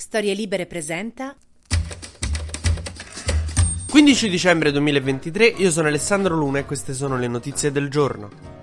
Storie 0.00 0.32
Libere 0.32 0.66
presenta 0.66 1.36
15 3.90 4.28
dicembre 4.28 4.70
2023, 4.70 5.46
io 5.56 5.72
sono 5.72 5.88
Alessandro 5.88 6.36
Luna 6.36 6.60
e 6.60 6.64
queste 6.64 6.94
sono 6.94 7.18
le 7.18 7.26
notizie 7.26 7.72
del 7.72 7.90
giorno. 7.90 8.57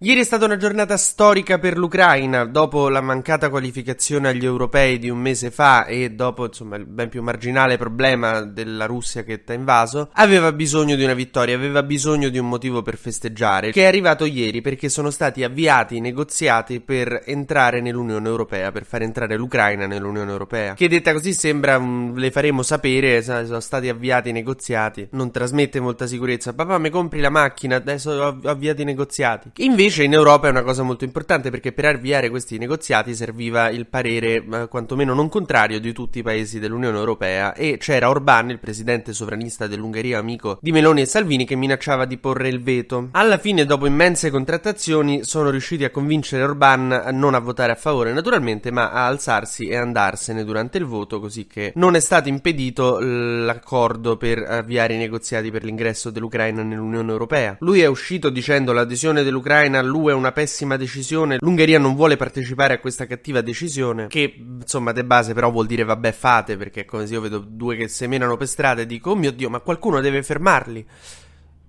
Ieri 0.00 0.20
è 0.20 0.24
stata 0.24 0.44
una 0.44 0.58
giornata 0.58 0.98
storica 0.98 1.58
per 1.58 1.78
l'Ucraina, 1.78 2.44
dopo 2.44 2.90
la 2.90 3.00
mancata 3.00 3.48
qualificazione 3.48 4.28
agli 4.28 4.44
europei 4.44 4.98
di 4.98 5.08
un 5.08 5.16
mese 5.16 5.50
fa 5.50 5.86
e 5.86 6.10
dopo 6.10 6.44
insomma 6.44 6.76
il 6.76 6.84
ben 6.84 7.08
più 7.08 7.22
marginale 7.22 7.78
problema 7.78 8.42
della 8.42 8.84
Russia 8.84 9.22
che 9.22 9.42
ti 9.42 9.52
ha 9.52 9.54
invaso, 9.54 10.10
aveva 10.12 10.52
bisogno 10.52 10.96
di 10.96 11.04
una 11.04 11.14
vittoria, 11.14 11.56
aveva 11.56 11.82
bisogno 11.82 12.28
di 12.28 12.36
un 12.36 12.46
motivo 12.46 12.82
per 12.82 12.98
festeggiare, 12.98 13.72
che 13.72 13.84
è 13.84 13.86
arrivato 13.86 14.26
ieri 14.26 14.60
perché 14.60 14.90
sono 14.90 15.08
stati 15.08 15.42
avviati 15.42 15.96
i 15.96 16.00
negoziati 16.00 16.80
per 16.80 17.22
entrare 17.24 17.80
nell'Unione 17.80 18.28
Europea, 18.28 18.70
per 18.72 18.84
far 18.84 19.00
entrare 19.00 19.34
l'Ucraina 19.38 19.86
nell'Unione 19.86 20.30
Europea. 20.30 20.74
Che 20.74 20.88
detta 20.90 21.14
così 21.14 21.32
sembra, 21.32 21.78
um, 21.78 22.14
le 22.16 22.30
faremo 22.30 22.62
sapere, 22.62 23.22
sono 23.22 23.60
stati 23.60 23.88
avviati 23.88 24.28
i 24.28 24.32
negoziati, 24.32 25.08
non 25.12 25.30
trasmette 25.30 25.80
molta 25.80 26.06
sicurezza. 26.06 26.52
Papà 26.52 26.76
mi 26.76 26.90
compri 26.90 27.20
la 27.20 27.30
macchina, 27.30 27.76
adesso 27.76 28.10
ho 28.10 28.38
avviato 28.44 28.82
i 28.82 28.84
negoziati. 28.84 29.52
Invece 29.56 29.84
Invece 29.86 30.02
in 30.02 30.14
Europa 30.14 30.48
è 30.48 30.50
una 30.50 30.64
cosa 30.64 30.82
molto 30.82 31.04
importante 31.04 31.48
perché 31.48 31.70
per 31.70 31.84
avviare 31.84 32.28
questi 32.28 32.58
negoziati 32.58 33.14
serviva 33.14 33.68
il 33.68 33.86
parere 33.86 34.44
eh, 34.44 34.66
quantomeno 34.68 35.14
non 35.14 35.28
contrario 35.28 35.78
di 35.78 35.92
tutti 35.92 36.18
i 36.18 36.22
paesi 36.24 36.58
dell'Unione 36.58 36.98
Europea 36.98 37.54
e 37.54 37.76
c'era 37.78 38.10
Orbán, 38.10 38.50
il 38.50 38.58
presidente 38.58 39.12
sovranista 39.12 39.68
dell'Ungheria 39.68 40.18
amico 40.18 40.58
di 40.60 40.72
Meloni 40.72 41.02
e 41.02 41.06
Salvini, 41.06 41.44
che 41.44 41.54
minacciava 41.54 42.04
di 42.04 42.18
porre 42.18 42.48
il 42.48 42.60
veto. 42.60 43.10
Alla 43.12 43.38
fine, 43.38 43.64
dopo 43.64 43.86
immense 43.86 44.28
contrattazioni, 44.28 45.22
sono 45.22 45.50
riusciti 45.50 45.84
a 45.84 45.90
convincere 45.90 46.42
Orbán 46.42 47.10
non 47.12 47.34
a 47.34 47.38
votare 47.38 47.70
a 47.70 47.76
favore 47.76 48.12
naturalmente, 48.12 48.72
ma 48.72 48.90
a 48.90 49.06
alzarsi 49.06 49.68
e 49.68 49.76
andarsene 49.76 50.42
durante 50.42 50.78
il 50.78 50.84
voto, 50.84 51.20
così 51.20 51.46
che 51.46 51.70
non 51.76 51.94
è 51.94 52.00
stato 52.00 52.28
impedito 52.28 52.98
l'accordo 52.98 54.16
per 54.16 54.42
avviare 54.42 54.94
i 54.94 54.98
negoziati 54.98 55.52
per 55.52 55.62
l'ingresso 55.62 56.10
dell'Ucraina 56.10 56.64
nell'Unione 56.64 57.12
Europea. 57.12 57.56
Lui 57.60 57.82
è 57.82 57.86
uscito 57.86 58.30
dicendo 58.30 58.72
l'adesione 58.72 59.22
dell'Ucraina 59.22 59.74
all'UE 59.76 60.12
è 60.12 60.14
una 60.14 60.32
pessima 60.32 60.76
decisione, 60.76 61.36
l'Ungheria 61.40 61.78
non 61.78 61.94
vuole 61.94 62.16
partecipare 62.16 62.74
a 62.74 62.78
questa 62.78 63.06
cattiva 63.06 63.40
decisione, 63.40 64.06
che 64.08 64.34
insomma 64.36 64.92
de 64.92 65.04
base 65.04 65.34
però 65.34 65.50
vuol 65.50 65.66
dire 65.66 65.84
vabbè 65.84 66.12
fate, 66.12 66.56
perché 66.56 66.82
è 66.82 66.84
come 66.84 67.06
se 67.06 67.14
io 67.14 67.20
vedo 67.20 67.38
due 67.38 67.76
che 67.76 67.88
semenano 67.88 68.36
per 68.36 68.48
strada 68.48 68.82
e 68.82 68.86
dico 68.86 69.10
oh 69.10 69.16
mio 69.16 69.32
Dio 69.32 69.50
ma 69.50 69.60
qualcuno 69.60 70.00
deve 70.00 70.22
fermarli 70.22 70.86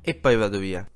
e 0.02 0.16
poi 0.16 0.36
vado 0.36 0.58
via. 0.60 0.88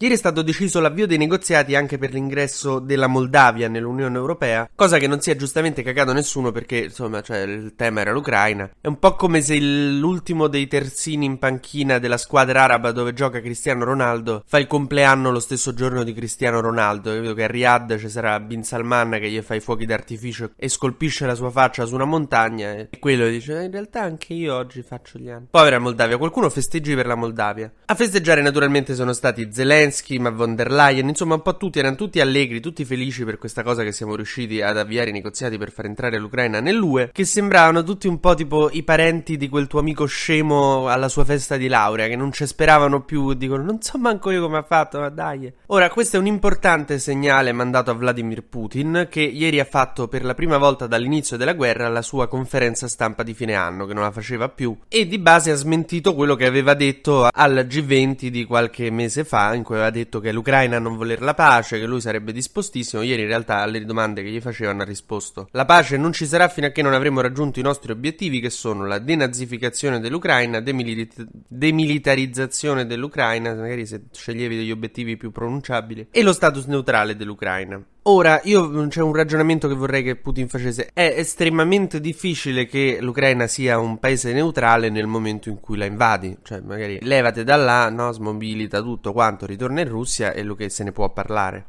Ieri 0.00 0.14
è 0.14 0.16
stato 0.16 0.42
deciso 0.42 0.78
l'avvio 0.78 1.08
dei 1.08 1.18
negoziati 1.18 1.74
anche 1.74 1.98
per 1.98 2.12
l'ingresso 2.12 2.78
della 2.78 3.08
Moldavia 3.08 3.66
nell'Unione 3.66 4.16
Europea, 4.16 4.70
cosa 4.72 4.96
che 4.96 5.08
non 5.08 5.20
si 5.20 5.32
è 5.32 5.34
giustamente 5.34 5.82
cagato 5.82 6.12
nessuno 6.12 6.52
perché, 6.52 6.84
insomma, 6.84 7.20
cioè, 7.20 7.38
il 7.38 7.74
tema 7.74 8.02
era 8.02 8.12
l'Ucraina. 8.12 8.70
È 8.80 8.86
un 8.86 9.00
po' 9.00 9.16
come 9.16 9.40
se 9.40 9.58
l'ultimo 9.58 10.46
dei 10.46 10.68
terzini 10.68 11.24
in 11.24 11.40
panchina 11.40 11.98
della 11.98 12.16
squadra 12.16 12.62
araba 12.62 12.92
dove 12.92 13.12
gioca 13.12 13.40
Cristiano 13.40 13.82
Ronaldo 13.82 14.44
fa 14.46 14.60
il 14.60 14.68
compleanno 14.68 15.32
lo 15.32 15.40
stesso 15.40 15.74
giorno 15.74 16.04
di 16.04 16.12
Cristiano 16.12 16.60
Ronaldo. 16.60 17.10
Vedo 17.10 17.34
che 17.34 17.42
a 17.42 17.48
Riyadh 17.48 17.98
ci 17.98 18.08
sarà 18.08 18.38
Bin 18.38 18.62
Salman 18.62 19.18
che 19.18 19.28
gli 19.28 19.42
fa 19.42 19.56
i 19.56 19.60
fuochi 19.60 19.84
d'artificio 19.84 20.52
e 20.54 20.68
scolpisce 20.68 21.26
la 21.26 21.34
sua 21.34 21.50
faccia 21.50 21.84
su 21.86 21.96
una 21.96 22.04
montagna 22.04 22.72
e 22.72 22.88
quello 23.00 23.26
dice 23.26 23.64
in 23.64 23.72
realtà 23.72 24.02
anche 24.02 24.32
io 24.32 24.54
oggi 24.54 24.80
faccio 24.82 25.18
gli 25.18 25.28
anni. 25.28 25.48
Povera 25.50 25.80
Moldavia, 25.80 26.18
qualcuno 26.18 26.48
festeggi 26.50 26.94
per 26.94 27.06
la 27.06 27.16
Moldavia. 27.16 27.68
A 27.86 27.94
festeggiare 27.96 28.42
naturalmente 28.42 28.94
sono 28.94 29.12
stati 29.12 29.48
Zelensky 29.50 29.86
Zelensky, 29.88 30.18
ma 30.18 30.30
von 30.30 30.54
der 30.54 30.70
Leyen, 30.70 31.08
insomma 31.08 31.34
un 31.34 31.42
po' 31.42 31.56
tutti 31.56 31.78
erano 31.78 31.96
tutti 31.96 32.20
allegri, 32.20 32.60
tutti 32.60 32.84
felici 32.84 33.24
per 33.24 33.38
questa 33.38 33.62
cosa 33.62 33.82
che 33.82 33.92
siamo 33.92 34.14
riusciti 34.14 34.60
ad 34.60 34.76
avviare 34.76 35.10
i 35.10 35.12
negoziati 35.12 35.56
per 35.58 35.72
far 35.72 35.86
entrare 35.86 36.18
l'Ucraina 36.18 36.60
nell'UE, 36.60 37.10
che 37.12 37.24
sembravano 37.24 37.82
tutti 37.82 38.06
un 38.06 38.20
po' 38.20 38.34
tipo 38.34 38.68
i 38.70 38.82
parenti 38.82 39.36
di 39.36 39.48
quel 39.48 39.66
tuo 39.66 39.80
amico 39.80 40.04
scemo 40.06 40.88
alla 40.88 41.08
sua 41.08 41.24
festa 41.24 41.56
di 41.56 41.68
laurea, 41.68 42.06
che 42.06 42.16
non 42.16 42.32
ci 42.32 42.46
speravano 42.46 43.02
più, 43.02 43.32
dicono 43.32 43.62
non 43.62 43.80
so 43.80 43.98
manco 43.98 44.30
io 44.30 44.42
come 44.42 44.58
ha 44.58 44.62
fatto, 44.62 45.00
ma 45.00 45.08
dai. 45.08 45.52
Ora, 45.66 45.88
questo 45.88 46.16
è 46.16 46.20
un 46.20 46.26
importante 46.26 46.98
segnale 46.98 47.52
mandato 47.52 47.90
a 47.90 47.94
Vladimir 47.94 48.44
Putin, 48.44 49.08
che 49.10 49.20
ieri 49.20 49.60
ha 49.60 49.64
fatto 49.64 50.08
per 50.08 50.24
la 50.24 50.34
prima 50.34 50.58
volta 50.58 50.86
dall'inizio 50.86 51.36
della 51.36 51.54
guerra 51.54 51.88
la 51.88 52.02
sua 52.02 52.28
conferenza 52.28 52.88
stampa 52.88 53.22
di 53.22 53.34
fine 53.34 53.54
anno, 53.54 53.86
che 53.86 53.94
non 53.94 54.02
la 54.02 54.10
faceva 54.10 54.48
più, 54.48 54.76
e 54.88 55.06
di 55.06 55.18
base 55.18 55.50
ha 55.50 55.54
smentito 55.54 56.14
quello 56.14 56.34
che 56.34 56.46
aveva 56.46 56.74
detto 56.74 57.28
al 57.30 57.66
G20 57.68 58.26
di 58.26 58.44
qualche 58.44 58.90
mese 58.90 59.24
fa, 59.24 59.54
in 59.54 59.62
cui 59.62 59.76
aveva 59.78 59.90
detto 59.90 60.20
che 60.20 60.32
l'Ucraina 60.32 60.78
non 60.78 60.96
voler 60.96 61.20
la 61.22 61.34
pace, 61.34 61.78
che 61.78 61.86
lui 61.86 62.00
sarebbe 62.00 62.32
dispostissimo. 62.32 63.02
Ieri 63.02 63.22
in 63.22 63.28
realtà 63.28 63.58
alle 63.58 63.84
domande 63.84 64.22
che 64.22 64.30
gli 64.30 64.40
facevano 64.40 64.82
ha 64.82 64.84
risposto: 64.84 65.48
La 65.52 65.64
pace 65.64 65.96
non 65.96 66.12
ci 66.12 66.26
sarà 66.26 66.48
fino 66.48 66.66
a 66.66 66.70
che 66.70 66.82
non 66.82 66.94
avremo 66.94 67.20
raggiunto 67.20 67.58
i 67.58 67.62
nostri 67.62 67.92
obiettivi, 67.92 68.40
che 68.40 68.50
sono 68.50 68.86
la 68.86 68.98
denazificazione 68.98 70.00
dell'Ucraina, 70.00 70.60
demilita- 70.60 71.24
demilitarizzazione 71.48 72.86
dell'Ucraina, 72.86 73.54
magari 73.54 73.86
se 73.86 74.02
sceglievi 74.12 74.56
degli 74.56 74.70
obiettivi 74.70 75.16
più 75.16 75.30
pronunciabili, 75.30 76.08
e 76.10 76.22
lo 76.22 76.32
status 76.32 76.66
neutrale 76.66 77.16
dell'Ucraina. 77.16 77.82
Ora, 78.10 78.40
io 78.44 78.88
c'è 78.88 79.02
un 79.02 79.14
ragionamento 79.14 79.68
che 79.68 79.74
vorrei 79.74 80.02
che 80.02 80.16
Putin 80.16 80.48
facesse. 80.48 80.88
È 80.94 81.14
estremamente 81.14 82.00
difficile 82.00 82.64
che 82.64 82.96
l'Ucraina 83.02 83.46
sia 83.46 83.78
un 83.78 83.98
paese 83.98 84.32
neutrale 84.32 84.88
nel 84.88 85.06
momento 85.06 85.50
in 85.50 85.60
cui 85.60 85.76
la 85.76 85.84
invadi. 85.84 86.38
Cioè, 86.42 86.60
magari 86.60 86.98
levate 87.02 87.44
da 87.44 87.56
là, 87.56 87.90
no, 87.90 88.10
smobilita 88.10 88.80
tutto 88.80 89.12
quanto, 89.12 89.44
ritorna 89.44 89.82
in 89.82 89.88
Russia 89.88 90.32
e 90.32 90.42
lo 90.42 90.54
che 90.54 90.70
se 90.70 90.84
ne 90.84 90.92
può 90.92 91.12
parlare. 91.12 91.66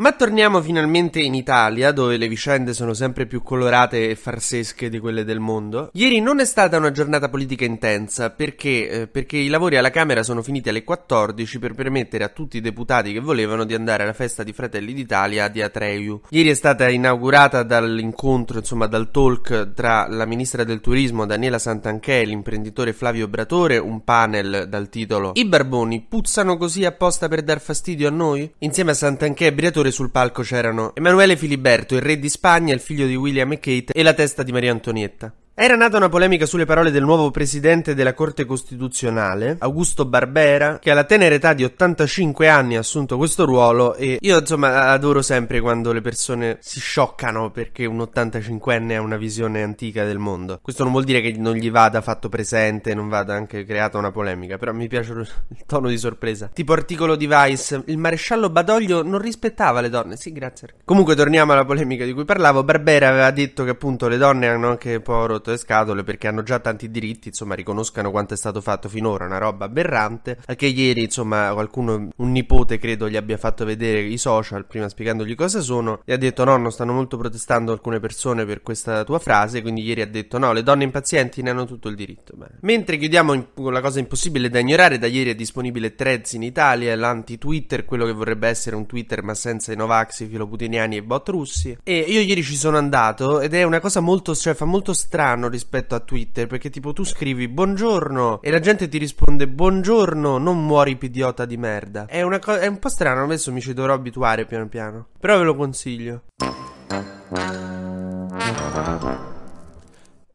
Ma 0.00 0.12
torniamo 0.12 0.62
finalmente 0.62 1.20
in 1.20 1.34
Italia, 1.34 1.92
dove 1.92 2.16
le 2.16 2.26
vicende 2.26 2.72
sono 2.72 2.94
sempre 2.94 3.26
più 3.26 3.42
colorate 3.42 4.08
e 4.08 4.14
farsesche 4.14 4.88
di 4.88 4.98
quelle 4.98 5.24
del 5.24 5.40
mondo. 5.40 5.90
Ieri 5.92 6.20
non 6.20 6.40
è 6.40 6.46
stata 6.46 6.78
una 6.78 6.90
giornata 6.90 7.28
politica 7.28 7.66
intensa, 7.66 8.30
perché? 8.30 8.88
Eh, 8.88 9.06
perché 9.08 9.36
i 9.36 9.48
lavori 9.48 9.76
alla 9.76 9.90
Camera 9.90 10.22
sono 10.22 10.40
finiti 10.40 10.70
alle 10.70 10.84
14 10.84 11.58
per 11.58 11.74
permettere 11.74 12.24
a 12.24 12.30
tutti 12.30 12.56
i 12.56 12.62
deputati 12.62 13.12
che 13.12 13.20
volevano 13.20 13.64
di 13.64 13.74
andare 13.74 14.04
alla 14.04 14.14
festa 14.14 14.42
di 14.42 14.54
Fratelli 14.54 14.94
d'Italia 14.94 15.48
di 15.48 15.60
Atreiu. 15.60 16.22
Ieri 16.30 16.48
è 16.48 16.54
stata 16.54 16.88
inaugurata 16.88 17.62
dall'incontro, 17.62 18.60
insomma 18.60 18.86
dal 18.86 19.10
talk 19.10 19.74
tra 19.74 20.08
la 20.08 20.24
ministra 20.24 20.64
del 20.64 20.80
turismo 20.80 21.26
Daniela 21.26 21.58
Santanchè 21.58 22.20
e 22.20 22.24
l'imprenditore 22.24 22.94
Flavio 22.94 23.28
Bratore, 23.28 23.76
un 23.76 24.02
panel 24.02 24.64
dal 24.66 24.88
titolo 24.88 25.32
I 25.34 25.44
barboni 25.44 26.06
puzzano 26.08 26.56
così 26.56 26.86
apposta 26.86 27.28
per 27.28 27.42
dar 27.42 27.60
fastidio 27.60 28.08
a 28.08 28.10
noi? 28.10 28.50
Insieme 28.60 28.92
a 28.92 28.94
Santanchè 28.94 29.44
e 29.44 29.52
Briatore 29.52 29.88
sul 29.90 30.10
palco 30.10 30.42
c'erano 30.42 30.94
Emanuele 30.94 31.36
Filiberto, 31.36 31.94
il 31.94 32.02
re 32.02 32.18
di 32.18 32.28
Spagna, 32.28 32.74
il 32.74 32.80
figlio 32.80 33.06
di 33.06 33.14
William 33.14 33.52
e 33.52 33.58
Kate 33.58 33.92
e 33.92 34.02
la 34.02 34.14
testa 34.14 34.42
di 34.42 34.52
Maria 34.52 34.72
Antonietta. 34.72 35.32
Era 35.52 35.76
nata 35.76 35.98
una 35.98 36.08
polemica 36.08 36.46
sulle 36.46 36.64
parole 36.64 36.90
del 36.90 37.02
nuovo 37.02 37.30
presidente 37.30 37.94
della 37.94 38.14
Corte 38.14 38.46
Costituzionale, 38.46 39.56
Augusto 39.58 40.06
Barbera, 40.06 40.78
che 40.78 40.90
alla 40.90 41.04
tenera 41.04 41.34
età 41.34 41.52
di 41.52 41.64
85 41.64 42.48
anni 42.48 42.76
ha 42.76 42.78
assunto 42.78 43.18
questo 43.18 43.44
ruolo 43.44 43.94
e 43.94 44.16
io 44.18 44.38
insomma 44.38 44.86
adoro 44.86 45.20
sempre 45.20 45.60
quando 45.60 45.92
le 45.92 46.00
persone 46.00 46.56
si 46.60 46.80
scioccano 46.80 47.50
perché 47.50 47.84
un 47.84 47.98
85enne 47.98 48.94
ha 48.94 49.02
una 49.02 49.18
visione 49.18 49.62
antica 49.62 50.04
del 50.04 50.18
mondo. 50.18 50.60
Questo 50.62 50.82
non 50.82 50.92
vuol 50.92 51.04
dire 51.04 51.20
che 51.20 51.34
non 51.36 51.56
gli 51.56 51.70
vada 51.70 52.00
fatto 52.00 52.30
presente, 52.30 52.94
non 52.94 53.08
vada 53.08 53.34
anche 53.34 53.64
creata 53.64 53.98
una 53.98 54.12
polemica, 54.12 54.56
però 54.56 54.72
mi 54.72 54.88
piace 54.88 55.12
il 55.12 55.64
tono 55.66 55.88
di 55.88 55.98
sorpresa. 55.98 56.48
Tipo 56.50 56.72
articolo 56.72 57.16
di 57.16 57.26
Vice, 57.26 57.82
il 57.86 57.98
maresciallo 57.98 58.48
Badoglio 58.48 59.02
non 59.02 59.20
rispettava 59.20 59.82
le 59.82 59.90
donne. 59.90 60.16
Sì, 60.16 60.32
grazie. 60.32 60.68
Comunque 60.86 61.14
torniamo 61.14 61.52
alla 61.52 61.66
polemica 61.66 62.06
di 62.06 62.14
cui 62.14 62.24
parlavo. 62.24 62.64
Barbera 62.64 63.08
aveva 63.08 63.30
detto 63.30 63.62
che 63.64 63.70
appunto 63.70 64.08
le 64.08 64.16
donne 64.16 64.48
hanno 64.48 64.70
anche 64.70 65.02
un 65.04 65.49
le 65.50 65.58
scatole 65.58 66.02
perché 66.02 66.28
hanno 66.28 66.42
già 66.42 66.58
tanti 66.58 66.90
diritti, 66.90 67.28
insomma, 67.28 67.54
riconoscano 67.54 68.10
quanto 68.10 68.34
è 68.34 68.36
stato 68.36 68.60
fatto 68.60 68.88
finora, 68.88 69.26
una 69.26 69.38
roba 69.38 69.66
aberrante. 69.66 70.38
Anche 70.46 70.66
ieri, 70.66 71.04
insomma, 71.04 71.52
qualcuno, 71.52 72.08
un 72.16 72.30
nipote 72.30 72.78
credo, 72.78 73.08
gli 73.08 73.16
abbia 73.16 73.36
fatto 73.36 73.64
vedere 73.64 74.00
i 74.00 74.18
social, 74.18 74.66
prima 74.66 74.88
spiegandogli 74.88 75.34
cosa 75.34 75.60
sono, 75.60 76.00
e 76.04 76.12
ha 76.12 76.16
detto 76.16 76.44
nonno, 76.44 76.70
stanno 76.70 76.92
molto 76.92 77.16
protestando 77.16 77.72
alcune 77.72 78.00
persone 78.00 78.44
per 78.44 78.62
questa 78.62 79.04
tua 79.04 79.18
frase, 79.18 79.62
quindi 79.62 79.82
ieri 79.82 80.02
ha 80.02 80.06
detto 80.06 80.38
no, 80.38 80.52
le 80.52 80.62
donne 80.62 80.84
impazienti 80.84 81.42
ne 81.42 81.50
hanno 81.50 81.64
tutto 81.64 81.88
il 81.88 81.96
diritto. 81.96 82.34
Beh. 82.36 82.46
Mentre 82.60 82.96
chiudiamo 82.96 83.46
con 83.54 83.72
la 83.72 83.80
cosa 83.80 83.98
impossibile 83.98 84.48
da 84.48 84.58
ignorare, 84.58 84.98
da 84.98 85.06
ieri 85.06 85.30
è 85.30 85.34
disponibile 85.34 85.94
Threads 85.94 86.32
in 86.32 86.42
Italia, 86.42 86.94
l'anti-Twitter, 86.96 87.84
quello 87.84 88.06
che 88.06 88.12
vorrebbe 88.12 88.48
essere 88.48 88.76
un 88.76 88.86
Twitter 88.86 89.22
ma 89.22 89.34
senza 89.34 89.72
i 89.72 89.76
Novax, 89.76 90.20
i 90.20 90.26
filoputiniani 90.26 90.96
e 90.96 91.02
bot 91.02 91.28
russi. 91.28 91.78
E 91.82 91.98
io 91.98 92.20
ieri 92.20 92.42
ci 92.42 92.56
sono 92.56 92.76
andato 92.76 93.40
ed 93.40 93.54
è 93.54 93.62
una 93.62 93.80
cosa 93.80 94.00
molto, 94.00 94.34
cioè 94.34 94.54
fa 94.54 94.64
molto 94.64 94.92
strano 94.92 95.29
strano 95.30 95.48
rispetto 95.48 95.94
a 95.94 96.00
Twitter 96.00 96.48
perché 96.48 96.70
tipo 96.70 96.92
tu 96.92 97.04
scrivi 97.04 97.46
buongiorno 97.46 98.40
e 98.42 98.50
la 98.50 98.58
gente 98.58 98.88
ti 98.88 98.98
risponde 98.98 99.46
buongiorno, 99.46 100.38
non 100.38 100.64
muori 100.64 100.98
idiota 101.00 101.44
di 101.44 101.56
merda. 101.56 102.06
È, 102.06 102.20
una 102.22 102.40
co- 102.40 102.56
è 102.56 102.66
un 102.66 102.80
po' 102.80 102.88
strano, 102.88 103.22
adesso 103.22 103.52
mi 103.52 103.60
ci 103.60 103.72
dovrò 103.72 103.94
abituare 103.94 104.44
piano 104.44 104.66
piano. 104.66 105.06
Però 105.20 105.38
ve 105.38 105.44
lo 105.44 105.54
consiglio. 105.54 106.22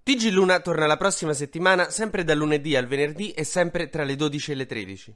TG 0.04 0.32
Luna 0.32 0.60
torna 0.60 0.86
la 0.86 0.98
prossima 0.98 1.34
settimana, 1.34 1.90
sempre 1.90 2.24
dal 2.24 2.38
lunedì 2.38 2.76
al 2.78 2.88
venerdì 2.88 3.32
e 3.32 3.44
sempre 3.44 3.90
tra 3.90 4.04
le 4.04 4.16
12 4.16 4.52
e 4.52 4.56
le 4.56 4.66
13. 4.66 5.16